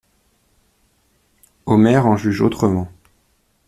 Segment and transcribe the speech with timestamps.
[1.67, 2.87] Omer en juge autrement.